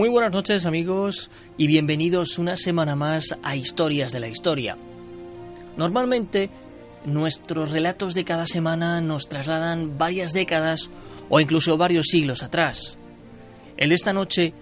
[0.00, 4.78] Muy buenas noches amigos y bienvenidos una semana más a Historias de la Historia.
[5.76, 6.48] Normalmente
[7.04, 10.88] nuestros relatos de cada semana nos trasladan varias décadas
[11.28, 12.98] o incluso varios siglos atrás.
[13.76, 14.54] El de esta noche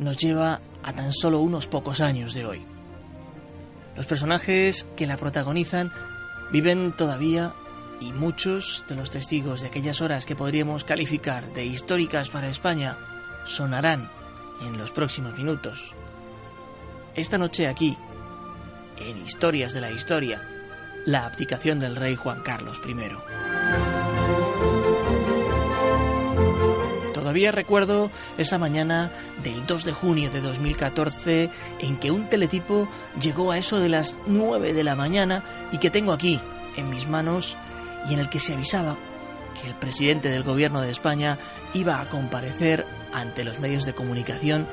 [0.00, 2.60] nos lleva a tan solo unos pocos años de hoy.
[3.94, 5.92] Los personajes que la protagonizan
[6.50, 7.54] viven todavía
[8.00, 12.98] y muchos de los testigos de aquellas horas que podríamos calificar de históricas para España
[13.44, 14.18] sonarán
[14.60, 15.94] en los próximos minutos.
[17.14, 17.96] Esta noche aquí,
[18.98, 20.42] en Historias de la Historia,
[21.06, 22.94] la abdicación del rey Juan Carlos I.
[27.12, 29.10] Todavía recuerdo esa mañana
[29.42, 32.88] del 2 de junio de 2014 en que un teletipo
[33.20, 36.40] llegó a eso de las 9 de la mañana y que tengo aquí
[36.76, 37.56] en mis manos
[38.08, 38.96] y en el que se avisaba
[39.60, 41.38] que el presidente del gobierno de España
[41.74, 44.66] iba a comparecer ante los medios de comunicación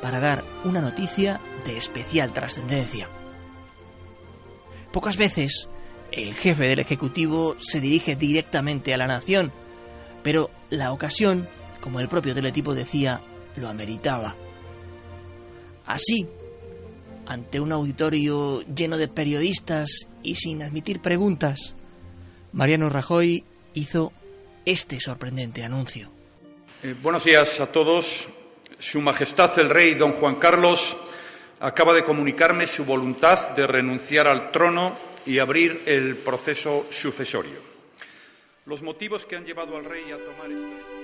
[0.00, 3.08] para dar una noticia de especial trascendencia.
[4.92, 5.68] Pocas veces
[6.10, 9.52] el jefe del Ejecutivo se dirige directamente a la nación,
[10.22, 11.48] pero la ocasión,
[11.80, 13.22] como el propio teletipo decía,
[13.56, 14.36] lo ameritaba.
[15.86, 16.26] Así,
[17.26, 21.74] ante un auditorio lleno de periodistas y sin admitir preguntas,
[22.52, 24.12] Mariano Rajoy hizo
[24.64, 26.10] este sorprendente anuncio.
[26.82, 28.28] Eh, buenos días a todos.
[28.78, 30.96] Su Majestad el Rey Don Juan Carlos
[31.60, 37.60] acaba de comunicarme su voluntad de renunciar al trono y abrir el proceso sucesorio.
[38.66, 41.02] Los motivos que han llevado al rey a tomar esta...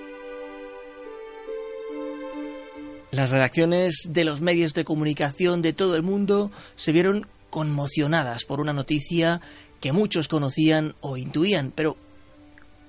[3.11, 8.59] Las redacciones de los medios de comunicación de todo el mundo se vieron conmocionadas por
[8.59, 9.41] una noticia
[9.79, 11.97] que muchos conocían o intuían, pero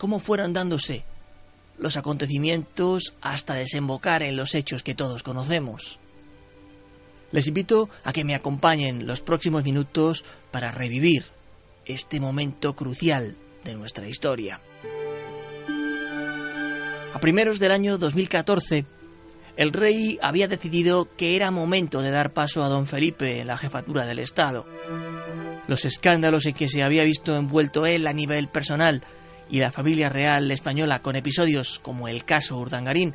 [0.00, 1.05] ¿cómo fueron dándose
[1.77, 6.00] los acontecimientos hasta desembocar en los hechos que todos conocemos?
[7.33, 11.27] Les invito a que me acompañen los próximos minutos para revivir
[11.84, 14.62] este momento crucial de nuestra historia.
[17.12, 18.87] A primeros del año 2014,
[19.59, 23.59] el rey había decidido que era momento de dar paso a don Felipe en la
[23.59, 24.67] jefatura del Estado.
[25.69, 29.05] Los escándalos en que se había visto envuelto él a nivel personal
[29.50, 33.15] y la familia real española con episodios como el caso Urdangarín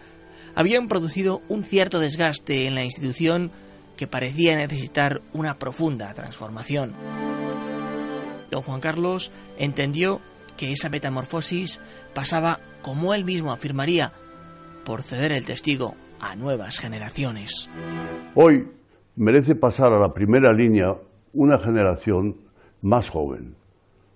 [0.56, 3.51] habían producido un cierto desgaste en la institución
[3.97, 6.94] que parecía necesitar una profunda transformación.
[8.51, 10.22] Don Juan Carlos entendió
[10.57, 11.79] que esa metamorfosis
[12.13, 14.13] pasaba, como él mismo afirmaría,
[14.85, 17.69] por ceder el testigo a nuevas generaciones.
[18.35, 18.67] Hoy
[19.16, 20.96] merece pasar a la primera línea
[21.34, 22.38] una generación
[22.81, 23.56] más joven,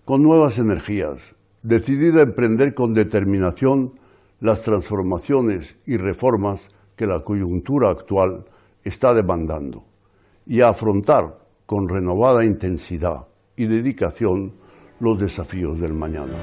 [0.06, 1.20] con nuevas energías,
[1.62, 4.00] decidida a emprender con determinación
[4.40, 8.46] las transformaciones y reformas que la coyuntura actual
[8.84, 9.84] está demandando
[10.46, 14.54] y a afrontar con renovada intensidad y dedicación
[15.00, 16.34] los desafíos del mañana.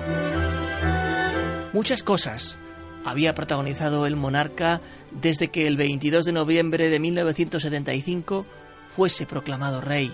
[1.72, 2.59] Muchas cosas
[3.05, 4.81] había protagonizado el monarca
[5.21, 8.46] desde que el 22 de noviembre de 1975
[8.88, 10.12] fuese proclamado rey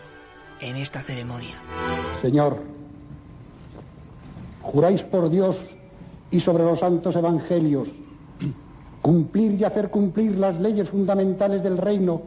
[0.60, 1.62] en esta ceremonia.
[2.20, 2.62] Señor,
[4.62, 5.58] juráis por Dios
[6.30, 7.88] y sobre los santos evangelios
[9.02, 12.22] cumplir y hacer cumplir las leyes fundamentales del reino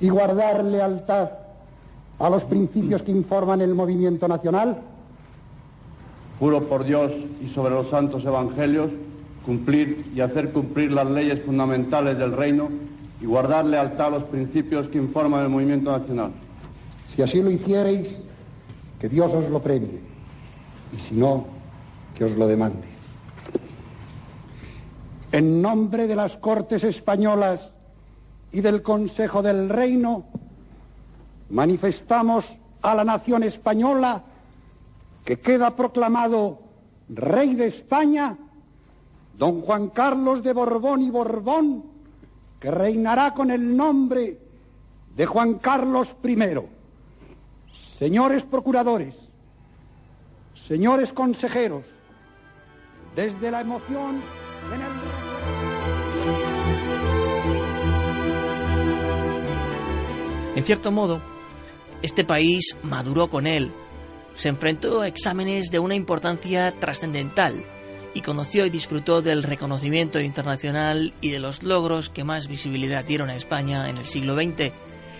[0.00, 1.30] y guardar lealtad
[2.18, 4.78] a los principios que informan el movimiento nacional?
[6.38, 7.10] Juro por Dios
[7.44, 8.90] y sobre los santos evangelios
[9.44, 12.68] cumplir y hacer cumplir las leyes fundamentales del reino
[13.20, 16.30] y guardar lealtad a los principios que informan el movimiento nacional.
[17.14, 18.24] Si así lo hiciereis,
[18.98, 20.11] que Dios os lo premie,
[20.92, 21.46] y si no,
[22.14, 22.88] que os lo demande.
[25.32, 27.72] En nombre de las Cortes Españolas
[28.52, 30.26] y del Consejo del Reino,
[31.50, 32.44] manifestamos
[32.82, 34.22] a la nación española
[35.24, 36.60] que queda proclamado
[37.08, 38.36] rey de España,
[39.38, 41.84] don Juan Carlos de Borbón y Borbón,
[42.60, 44.38] que reinará con el nombre
[45.16, 46.36] de Juan Carlos I.
[47.72, 49.31] Señores procuradores,
[50.72, 51.84] señores consejeros,
[53.14, 54.22] desde la emoción
[54.72, 54.80] en.
[60.56, 61.20] En cierto modo,
[62.00, 63.70] este país maduró con él,
[64.32, 67.66] se enfrentó a exámenes de una importancia trascendental
[68.14, 73.28] y conoció y disfrutó del reconocimiento internacional y de los logros que más visibilidad dieron
[73.28, 74.72] a España en el siglo XX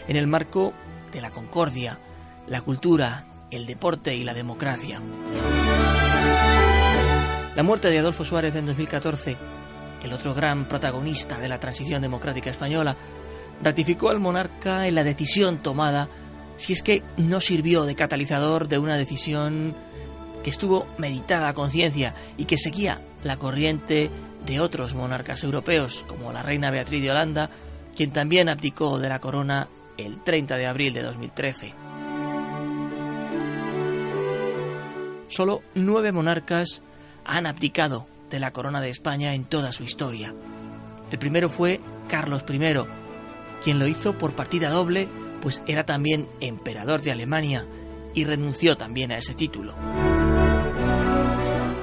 [0.08, 0.72] en el marco
[1.12, 1.98] de la concordia,
[2.46, 5.00] la cultura, el deporte y la democracia.
[7.54, 9.37] La muerte de Adolfo Suárez en 2014,
[10.02, 12.96] el otro gran protagonista de la transición democrática española,
[13.62, 16.08] ratificó al monarca en la decisión tomada
[16.56, 19.76] si es que no sirvió de catalizador de una decisión
[20.43, 24.10] que estuvo meditada a conciencia y que seguía la corriente
[24.46, 27.50] de otros monarcas europeos, como la reina Beatriz de Holanda,
[27.94, 31.91] quien también abdicó de la corona el 30 de abril de 2013.
[35.32, 36.82] Solo nueve monarcas
[37.25, 40.34] han abdicado de la corona de España en toda su historia.
[41.11, 42.61] El primero fue Carlos I,
[43.64, 45.08] quien lo hizo por partida doble
[45.40, 47.67] pues era también emperador de Alemania
[48.12, 49.75] y renunció también a ese título.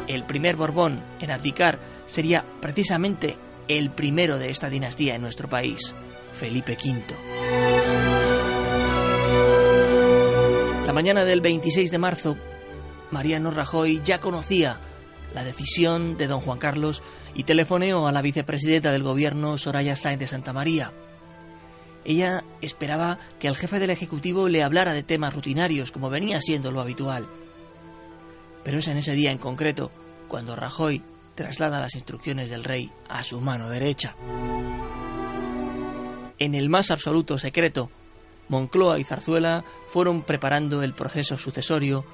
[0.08, 3.36] El primer Borbón en abdicar sería precisamente
[3.68, 5.96] el primero de esta dinastía en nuestro país,
[6.34, 7.04] Felipe V.
[10.86, 12.38] La mañana del 26 de marzo,
[13.12, 14.80] Mariano Rajoy ya conocía
[15.34, 17.04] la decisión de don Juan Carlos
[17.36, 20.92] y telefoneó a la vicepresidenta del gobierno, Soraya Sáenz de Santa María,
[22.06, 26.72] ella esperaba que el jefe del Ejecutivo le hablara de temas rutinarios, como venía siendo
[26.72, 27.28] lo habitual.
[28.64, 29.92] Pero es en ese día en concreto
[30.28, 31.04] cuando Rajoy
[31.36, 34.16] traslada las instrucciones del rey a su mano derecha.
[36.38, 37.92] En el más absoluto secreto,
[38.48, 42.06] Moncloa y Zarzuela fueron preparando el proceso sucesorio,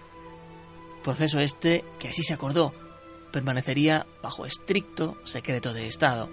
[1.05, 2.73] proceso este que así se acordó,
[3.31, 6.31] permanecería bajo estricto secreto de Estado.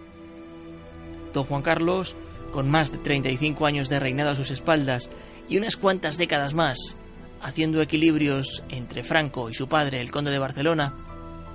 [1.35, 2.17] Don Juan Carlos
[2.51, 5.11] con más de 35 años de reinado a sus espaldas
[5.47, 6.97] y unas cuantas décadas más,
[7.43, 10.95] haciendo equilibrios entre Franco y su padre, el conde de Barcelona,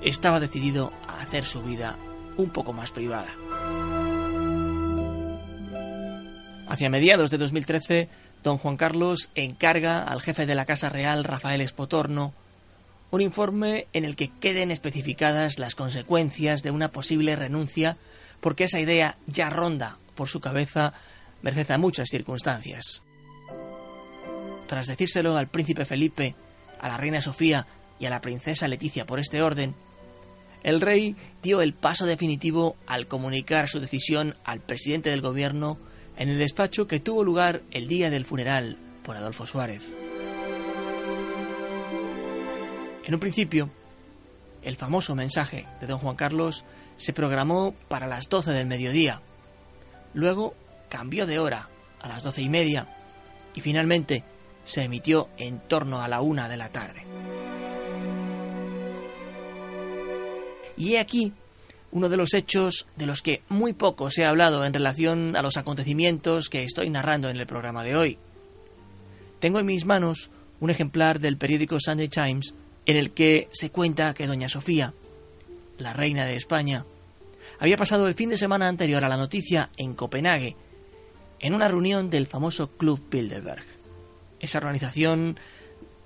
[0.03, 1.97] estaba decidido a hacer su vida
[2.37, 3.29] un poco más privada.
[6.67, 8.09] Hacia mediados de 2013,
[8.43, 12.33] don Juan Carlos encarga al jefe de la Casa Real, Rafael Espotorno,
[13.11, 17.97] un informe en el que queden especificadas las consecuencias de una posible renuncia,
[18.41, 20.93] porque esa idea ya ronda por su cabeza
[21.41, 23.03] merced a muchas circunstancias.
[24.67, 26.35] Tras decírselo al príncipe Felipe,
[26.79, 27.65] a la reina Sofía
[27.99, 29.73] y a la princesa Leticia por este orden,
[30.63, 35.77] el rey dio el paso definitivo al comunicar su decisión al presidente del gobierno
[36.17, 40.06] en el despacho que tuvo lugar el día del funeral por Adolfo Suárez.
[43.07, 43.71] En un principio,
[44.61, 46.63] el famoso mensaje de don Juan Carlos
[46.97, 49.23] se programó para las 12 del mediodía,
[50.17, 50.55] Luego
[50.89, 51.69] cambió de hora
[52.01, 52.87] a las doce y media
[53.53, 54.23] y finalmente
[54.63, 57.05] se emitió en torno a la una de la tarde.
[60.75, 61.33] Y he aquí
[61.91, 65.43] uno de los hechos de los que muy poco se ha hablado en relación a
[65.43, 68.17] los acontecimientos que estoy narrando en el programa de hoy.
[69.39, 72.55] Tengo en mis manos un ejemplar del periódico Sunday Times
[72.87, 74.93] en el que se cuenta que doña Sofía,
[75.77, 76.85] la reina de España,
[77.59, 80.55] había pasado el fin de semana anterior a la noticia en Copenhague,
[81.39, 83.65] en una reunión del famoso Club Bilderberg,
[84.39, 85.37] esa organización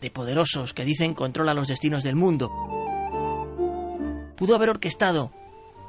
[0.02, 2.50] de poderosos que dicen controla los destinos del mundo.
[4.36, 5.32] Pudo haber orquestado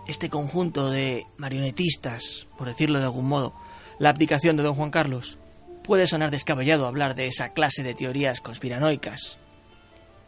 [0.06, 3.54] este conjunto de marionetistas, por decirlo de algún modo,
[3.98, 5.38] la abdicación de don Juan Carlos.
[5.82, 9.38] Puede sonar descabellado hablar de esa clase de teorías conspiranoicas.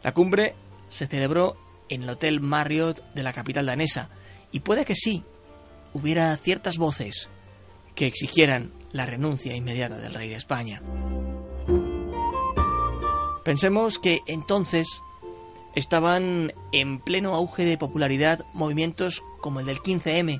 [0.05, 0.53] La cumbre
[0.87, 1.57] se celebró
[1.89, 4.11] en el Hotel Marriott de la capital danesa
[4.51, 5.23] y puede que sí,
[5.95, 7.27] hubiera ciertas voces
[7.95, 10.83] que exigieran la renuncia inmediata del rey de España.
[13.43, 15.01] Pensemos que entonces
[15.73, 20.39] estaban en pleno auge de popularidad movimientos como el del 15M.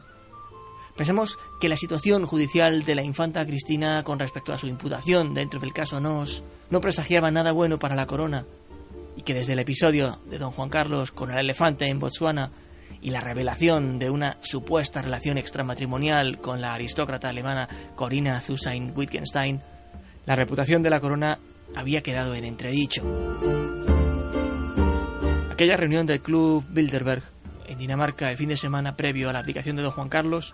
[0.95, 5.59] Pensemos que la situación judicial de la infanta Cristina con respecto a su imputación dentro
[5.59, 8.45] del caso Nos no presagiaba nada bueno para la corona
[9.15, 12.51] y que desde el episodio de don Juan Carlos con el elefante en Botsuana
[13.01, 19.61] y la revelación de una supuesta relación extramatrimonial con la aristócrata alemana Corinna Zusain Wittgenstein,
[20.25, 21.39] la reputación de la corona
[21.75, 23.03] había quedado en entredicho.
[25.51, 27.23] Aquella reunión del club Bilderberg
[27.67, 30.53] en Dinamarca el fin de semana previo a la aplicación de don Juan Carlos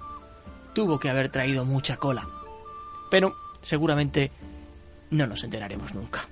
[0.73, 2.27] tuvo que haber traído mucha cola.
[3.09, 4.31] Pero seguramente
[5.09, 6.27] no nos enteraremos nunca.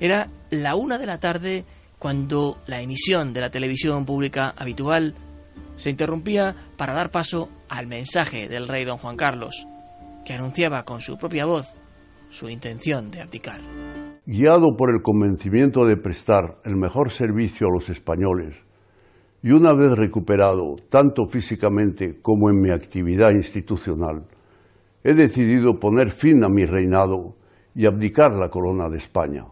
[0.00, 1.64] Era la una de la tarde
[1.98, 5.14] cuando la emisión de la televisión pública habitual
[5.76, 9.66] se interrumpía para dar paso al mensaje del rey don Juan Carlos,
[10.24, 11.74] que anunciaba con su propia voz
[12.30, 13.60] su intención de abdicar.
[14.26, 18.56] Guiado por el convencimiento de prestar el mejor servicio a los españoles,
[19.42, 24.26] y una vez recuperado tanto físicamente como en mi actividad institucional,
[25.02, 27.36] he decidido poner fin a mi reinado
[27.74, 29.46] y abdicar la corona de España,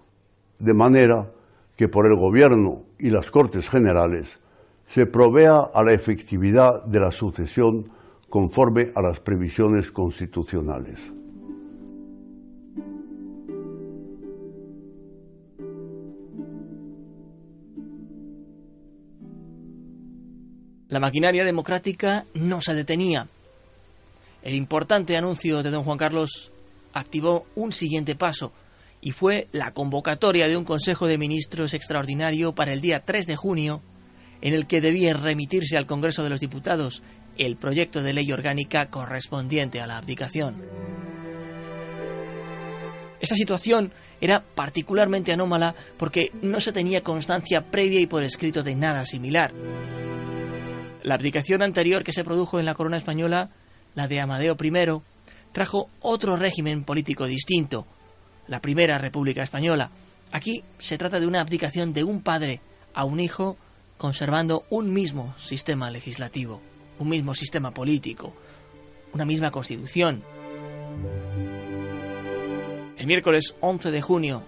[0.58, 1.30] de manera
[1.76, 4.38] que por el Gobierno y las Cortes Generales
[4.86, 7.90] se provea a la efectividad de la sucesión
[8.30, 10.98] conforme a las previsiones constitucionales.
[20.88, 23.28] La maquinaria democrática no se detenía.
[24.42, 26.52] El importante anuncio de don Juan Carlos
[26.92, 28.52] activó un siguiente paso
[29.00, 33.36] y fue la convocatoria de un Consejo de Ministros extraordinario para el día 3 de
[33.36, 33.82] junio,
[34.40, 37.02] en el que debía remitirse al Congreso de los Diputados
[37.38, 40.62] el proyecto de ley orgánica correspondiente a la abdicación.
[43.20, 48.74] Esta situación era particularmente anómala porque no se tenía constancia previa y por escrito de
[48.74, 49.52] nada similar.
[51.02, 53.50] La abdicación anterior que se produjo en la corona española,
[53.94, 55.00] la de Amadeo I,
[55.52, 57.86] trajo otro régimen político distinto,
[58.48, 59.90] la primera República Española.
[60.32, 62.60] Aquí se trata de una abdicación de un padre
[62.94, 63.56] a un hijo
[63.98, 66.60] conservando un mismo sistema legislativo,
[66.98, 68.34] un mismo sistema político,
[69.12, 70.22] una misma constitución.
[72.98, 74.42] El miércoles 11 de junio,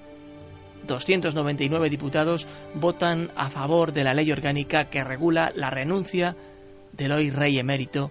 [0.87, 6.37] 299 diputados votan a favor de la ley orgánica que regula la renuncia
[6.93, 8.11] del hoy rey emérito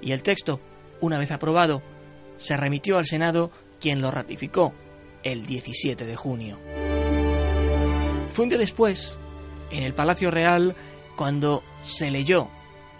[0.00, 0.60] y el texto,
[1.00, 1.82] una vez aprobado,
[2.36, 4.72] se remitió al Senado quien lo ratificó
[5.22, 6.58] el 17 de junio.
[8.30, 9.18] Fue un día después,
[9.70, 10.74] en el Palacio Real,
[11.16, 12.48] cuando se leyó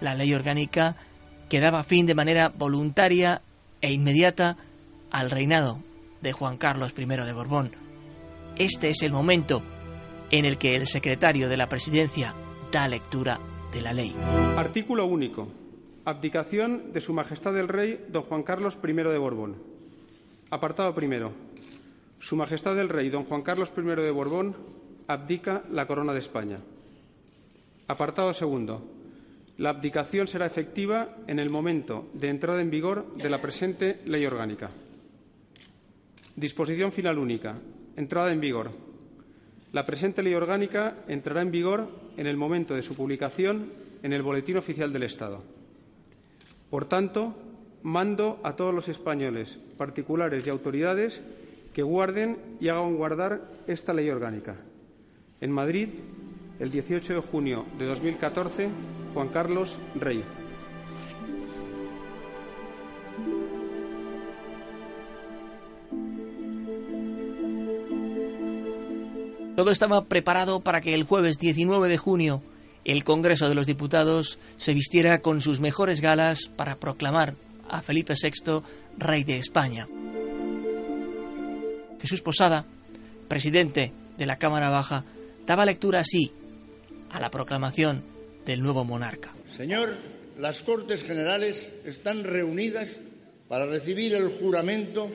[0.00, 0.96] la ley orgánica
[1.48, 3.42] que daba fin de manera voluntaria
[3.80, 4.56] e inmediata
[5.10, 5.78] al reinado
[6.20, 7.72] de Juan Carlos I de Borbón.
[8.56, 9.62] Este es el momento
[10.30, 12.34] en el que el secretario de la presidencia
[12.70, 13.38] da lectura
[13.72, 14.14] de la ley.
[14.56, 15.48] Artículo único.
[16.04, 19.56] Abdicación de Su Majestad el Rey don Juan Carlos I de Borbón.
[20.50, 21.32] Apartado primero.
[22.22, 24.54] Su Majestad el Rey don Juan Carlos I de Borbón
[25.08, 26.60] abdica la corona de España.
[27.88, 28.80] Apartado segundo.
[29.58, 34.24] La abdicación será efectiva en el momento de entrada en vigor de la presente ley
[34.24, 34.70] orgánica.
[36.36, 37.56] Disposición final única.
[37.96, 38.70] Entrada en vigor.
[39.72, 44.22] La presente ley orgánica entrará en vigor en el momento de su publicación en el
[44.22, 45.42] Boletín Oficial del Estado.
[46.70, 47.34] Por tanto,
[47.82, 51.20] mando a todos los españoles, particulares y autoridades,
[51.72, 54.56] que guarden y hagan guardar esta ley orgánica.
[55.40, 55.88] En Madrid,
[56.58, 58.68] el 18 de junio de 2014,
[59.14, 60.24] Juan Carlos Rey.
[69.56, 72.42] Todo estaba preparado para que el jueves 19 de junio
[72.84, 77.36] el Congreso de los Diputados se vistiera con sus mejores galas para proclamar
[77.68, 78.62] a Felipe VI
[78.98, 79.86] rey de España.
[82.02, 82.66] Jesús Posada,
[83.28, 85.04] presidente de la Cámara Baja,
[85.46, 86.32] daba lectura así
[87.10, 88.02] a la proclamación
[88.44, 89.32] del nuevo monarca.
[89.56, 89.94] Señor,
[90.36, 92.96] las Cortes Generales están reunidas
[93.48, 95.10] para recibir el juramento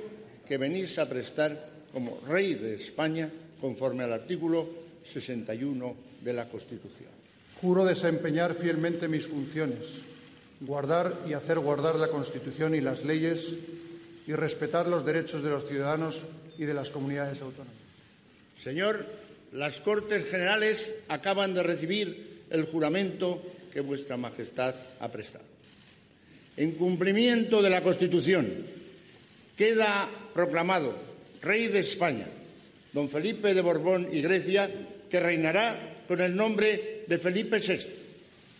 [0.48, 3.30] que venís a prestar como rey de España
[3.60, 4.70] conforme al artículo
[5.04, 7.10] 61 de la Constitución.
[7.60, 10.04] Juro desempeñar fielmente mis funciones,
[10.62, 13.56] guardar y hacer guardar la Constitución y las leyes
[14.26, 16.24] y respetar los derechos de los ciudadanos
[16.58, 17.76] y de las comunidades autónomas.
[18.62, 19.06] Señor,
[19.52, 25.46] las Cortes Generales acaban de recibir el juramento que Vuestra Majestad ha prestado.
[26.58, 28.66] En cumplimiento de la Constitución,
[29.56, 30.96] queda proclamado
[31.42, 32.28] Rey de España,
[32.94, 34.70] don Felipe de Borbón y Grecia,
[35.10, 37.88] que reinará con el nombre de Felipe VI.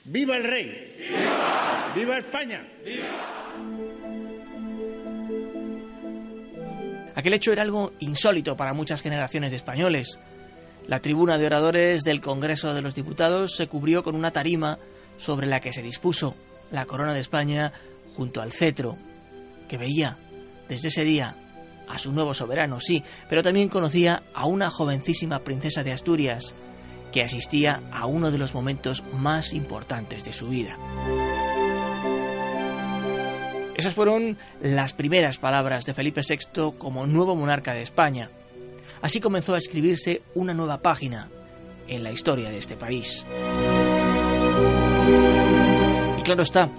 [0.06, 0.96] ¡Viva el Rey!
[0.98, 1.94] ¡Viva!
[1.96, 2.68] ¡Viva España!
[7.18, 10.20] Aquel hecho era algo insólito para muchas generaciones de españoles.
[10.86, 14.78] La tribuna de oradores del Congreso de los Diputados se cubrió con una tarima
[15.18, 16.36] sobre la que se dispuso
[16.70, 17.74] la corona de España
[18.16, 19.00] junto al cetro,
[19.68, 20.20] que veía
[20.70, 21.36] desde ese día
[21.88, 26.54] a su nuevo soberano, sí, pero también conocía a una jovencísima princesa de Asturias
[27.12, 30.78] que asistía a uno de los momentos más importantes de su vida.
[33.78, 38.32] Esas fueron las primeras palabras de Felipe VI como nuevo monarca de España.
[39.04, 41.30] Así comenzó a escribirse una nueva página
[41.88, 43.24] en la historia de este país.
[46.18, 46.72] Y claro está,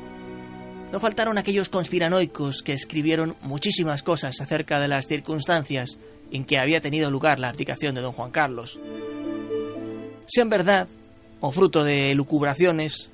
[0.90, 6.00] no faltaron aquellos conspiranoicos que escribieron muchísimas cosas acerca de las circunstancias
[6.32, 8.80] en que había tenido lugar la abdicación de don Juan Carlos.
[10.26, 10.88] Sean verdad
[11.40, 13.10] o fruto de lucubraciones,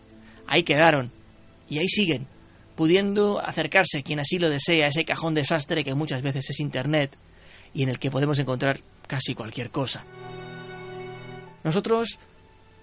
[0.47, 1.12] ahí quedaron
[1.69, 2.26] y ahí siguen,
[2.76, 7.16] pudiendo acercarse quien así lo desea a ese cajón desastre que muchas veces es Internet
[7.73, 10.04] y en el que podemos encontrar casi cualquier cosa.
[11.62, 12.19] Nosotros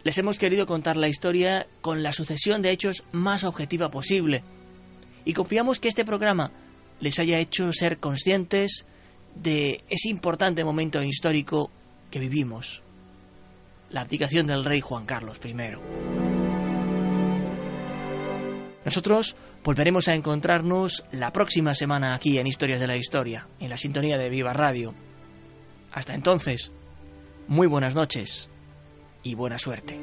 [0.03, 4.43] les hemos querido contar la historia con la sucesión de hechos más objetiva posible
[5.25, 6.51] y confiamos que este programa
[6.99, 8.85] les haya hecho ser conscientes
[9.35, 11.71] de ese importante momento histórico
[12.09, 12.81] que vivimos,
[13.89, 15.53] la abdicación del rey Juan Carlos I.
[18.83, 23.77] Nosotros volveremos a encontrarnos la próxima semana aquí en Historias de la Historia, en la
[23.77, 24.93] sintonía de Viva Radio.
[25.91, 26.71] Hasta entonces,
[27.47, 28.49] muy buenas noches
[29.23, 29.99] y buena suerte.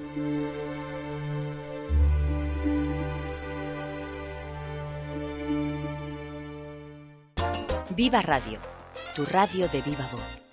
[7.97, 8.61] Viva Radio,
[9.17, 10.48] tu radio de viva voz.